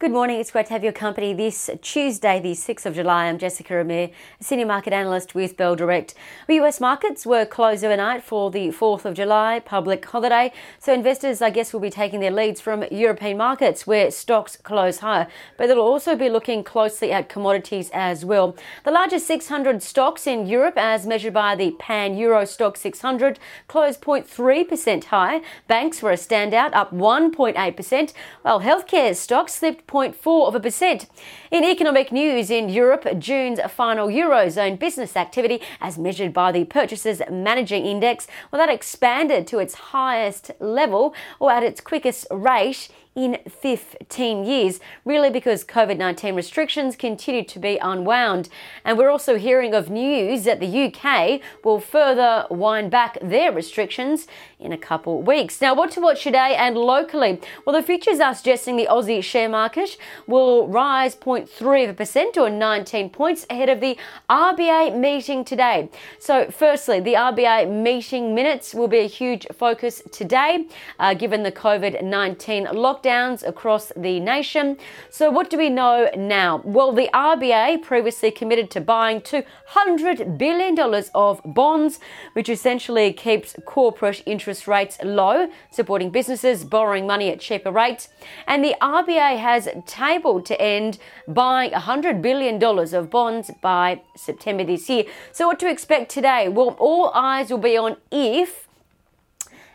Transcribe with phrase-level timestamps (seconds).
[0.00, 0.40] Good morning.
[0.40, 3.26] It's great to have your company this Tuesday, the 6th of July.
[3.26, 4.08] I'm Jessica Amir,
[4.40, 6.14] Senior Market Analyst with Bell Direct.
[6.46, 11.42] The US markets were closed overnight for the 4th of July public holiday, so investors,
[11.42, 15.28] I guess, will be taking their leads from European markets where stocks close higher,
[15.58, 18.56] but they'll also be looking closely at commodities as well.
[18.86, 23.38] The largest 600 stocks in Europe, as measured by the Pan Euro Stoxx 600,
[23.68, 25.42] closed 0.3% higher.
[25.68, 31.06] Banks were a standout, up 1.8%, while healthcare stocks slipped 0.4 of a percent.
[31.50, 37.20] In economic news in Europe, June's final Eurozone business activity, as measured by the Purchasers
[37.30, 43.38] Managing Index, well, that expanded to its highest level or at its quickest rate in
[43.48, 48.48] 15 years, really because COVID 19 restrictions continue to be unwound.
[48.84, 54.28] And we're also hearing of news that the UK will further wind back their restrictions
[54.60, 55.60] in a couple weeks.
[55.60, 57.40] Now, what to watch today and locally?
[57.66, 59.96] Well, the futures are suggesting the Aussie share market
[60.28, 63.98] will rise 0.3% or 19 points ahead of the
[64.28, 65.90] RBA meeting today.
[66.20, 70.66] So, firstly, the RBA meeting minutes will be a huge focus today,
[71.00, 74.76] uh, given the COVID 19 lockdown lockdowns across the nation.
[75.10, 76.62] So, what do we know now?
[76.64, 80.78] Well, the RBA previously committed to buying $200 billion
[81.14, 82.00] of bonds,
[82.32, 88.08] which essentially keeps corporate interest rates low, supporting businesses borrowing money at cheaper rates.
[88.46, 94.88] And the RBA has tabled to end buying $100 billion of bonds by September this
[94.88, 95.04] year.
[95.32, 96.48] So, what to expect today?
[96.48, 98.68] Well, all eyes will be on if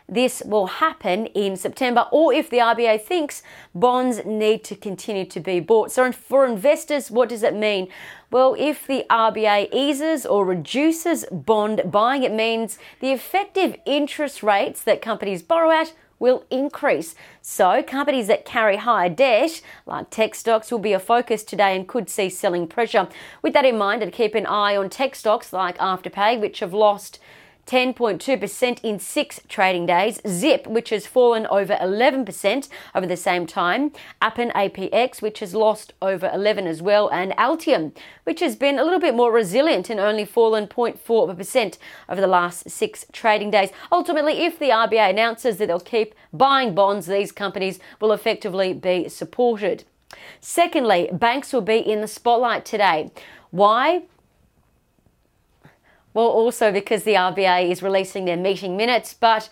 [0.08, 3.42] this will happen in September, or if the RBA thinks
[3.74, 5.90] bonds need to continue to be bought.
[5.90, 7.88] So, for investors, what does it mean?
[8.30, 14.82] Well, if the RBA eases or reduces bond buying, it means the effective interest rates
[14.82, 17.14] that companies borrow at will increase.
[17.42, 21.86] So, companies that carry higher debt, like tech stocks, will be a focus today and
[21.86, 23.08] could see selling pressure.
[23.42, 26.72] With that in mind, and keep an eye on tech stocks like Afterpay, which have
[26.72, 27.18] lost
[27.66, 30.20] 10.2% in six trading days.
[30.26, 33.92] Zip, which has fallen over 11% over the same time.
[34.22, 37.08] Appen APX, which has lost over 11 as well.
[37.08, 37.94] And Altium,
[38.24, 41.78] which has been a little bit more resilient and only fallen 0.4%
[42.08, 43.70] over the last six trading days.
[43.90, 49.08] Ultimately, if the RBA announces that they'll keep buying bonds, these companies will effectively be
[49.08, 49.84] supported.
[50.40, 53.10] Secondly, banks will be in the spotlight today.
[53.50, 54.02] Why?
[56.16, 59.50] Well, also because the RBA is releasing their meeting minutes, but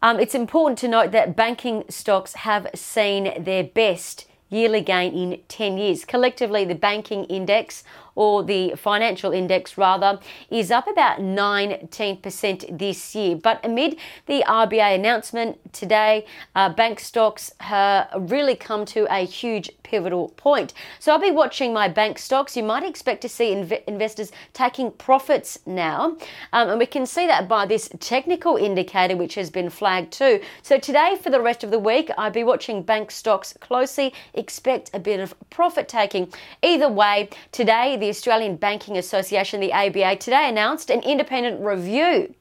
[0.00, 5.40] um, it's important to note that banking stocks have seen their best yearly gain in
[5.48, 6.04] 10 years.
[6.04, 7.82] Collectively, the banking index
[8.16, 10.18] or the financial index rather,
[10.50, 13.36] is up about 19% this year.
[13.36, 19.70] But amid the RBA announcement today, uh, bank stocks have really come to a huge
[19.82, 20.74] pivotal point.
[20.98, 22.56] So I'll be watching my bank stocks.
[22.56, 26.16] You might expect to see inv- investors taking profits now.
[26.52, 30.40] Um, and we can see that by this technical indicator, which has been flagged too.
[30.62, 34.12] So today, for the rest of the week, I'll be watching bank stocks closely.
[34.34, 36.32] Expect a bit of profit taking.
[36.62, 42.32] Either way, today, the the Australian Banking Association, the ABA, today announced an independent review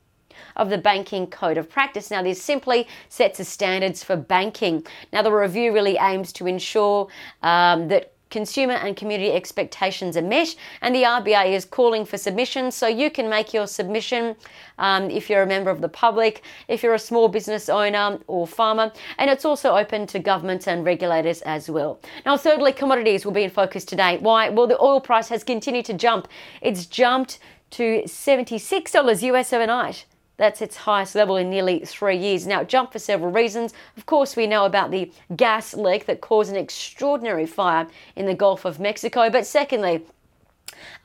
[0.57, 2.11] of the Banking Code of Practice.
[2.11, 4.85] Now, this simply sets the standards for banking.
[5.11, 7.07] Now, the review really aims to ensure
[7.41, 10.49] um, that consumer and community expectations are met,
[10.81, 12.75] and the RBA is calling for submissions.
[12.75, 14.35] So you can make your submission
[14.77, 18.45] um, if you're a member of the public, if you're a small business owner or
[18.45, 22.01] farmer, and it's also open to governments and regulators as well.
[22.25, 24.17] Now, thirdly, commodities will be in focus today.
[24.17, 24.49] Why?
[24.49, 26.27] Well, the oil price has continued to jump.
[26.61, 27.39] It's jumped
[27.71, 30.05] to $76 US overnight.
[30.37, 32.45] That's its highest level in nearly three years.
[32.45, 33.73] Now, it jumped for several reasons.
[33.95, 38.33] Of course, we know about the gas leak that caused an extraordinary fire in the
[38.33, 39.29] Gulf of Mexico.
[39.29, 40.03] But secondly,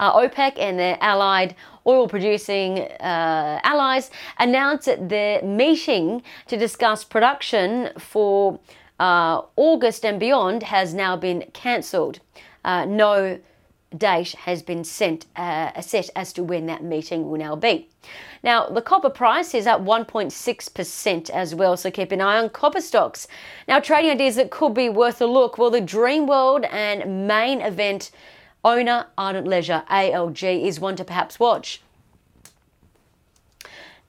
[0.01, 1.55] uh, OPEC and their allied
[1.87, 8.59] oil producing uh, allies announced at their meeting to discuss production for
[8.99, 12.21] uh, August and beyond has now been cancelled.
[12.65, 13.39] Uh, no
[13.97, 17.89] date has been sent, uh, set as to when that meeting will now be.
[18.43, 22.81] Now, the copper price is up 1.6% as well, so keep an eye on copper
[22.81, 23.27] stocks.
[23.67, 25.59] Now, trading ideas that could be worth a look.
[25.59, 28.11] Well, the Dreamworld and main event
[28.65, 31.83] owner, Ardent Leisure, ALG, is one to perhaps watch.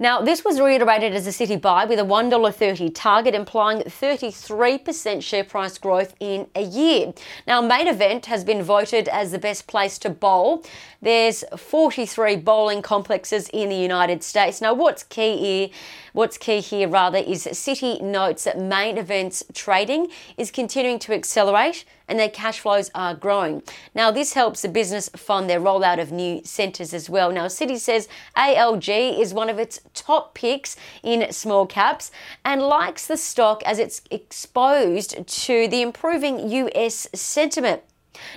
[0.02, 5.44] Now, this was reiterated as a Citi buy with a $1.30 target, implying 33% share
[5.44, 7.14] price growth in a year.
[7.46, 10.64] Now, main event has been voted as the best place to bowl.
[11.04, 14.60] There's 43 bowling complexes in the United States.
[14.60, 15.70] Now, what's key here?
[16.14, 21.86] What's key here, rather, is Citi notes that main events trading is continuing to accelerate
[22.12, 23.64] and their cash flows are growing.
[23.96, 27.32] Now, this helps the business fund their rollout of new centres as well.
[27.32, 32.12] Now, Citi says ALG is one of its top picks in small caps
[32.44, 37.82] and likes the stock as it's exposed to the improving US sentiment.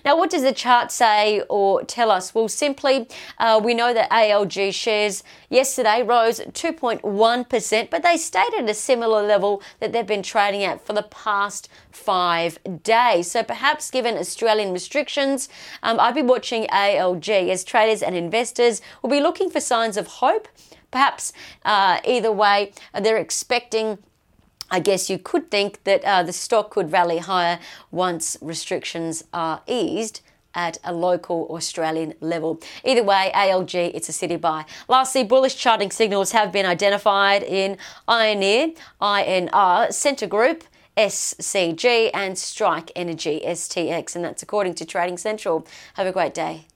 [0.05, 2.35] Now, what does the chart say or tell us?
[2.35, 3.09] Well, simply,
[3.39, 9.23] uh, we know that ALG shares yesterday rose 2.1%, but they stayed at a similar
[9.23, 13.31] level that they've been trading at for the past five days.
[13.31, 15.49] So perhaps given Australian restrictions,
[15.83, 20.07] um, I'd be watching ALG as traders and investors will be looking for signs of
[20.07, 20.49] hope.
[20.91, 21.33] Perhaps
[21.65, 23.99] uh, either way, they're expecting
[24.75, 27.61] I guess you could think that uh, the stock could rally higher
[27.93, 30.21] once restrictions are eased
[30.53, 32.61] at a local Australian level.
[32.85, 34.65] Either way, ALG, it's a Citi buy.
[34.89, 37.79] Lastly, bullish charting signals have been identified in
[38.09, 40.65] Ioneer, INR, Scentre Group,
[40.97, 45.69] SCG, and Strike Energy, STX, and that's according to Trading Central.
[45.95, 46.67] Have a great day.